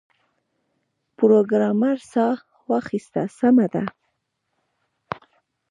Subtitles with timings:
[1.17, 2.37] پروګرامر ساه
[2.69, 3.83] واخیسته سمه ده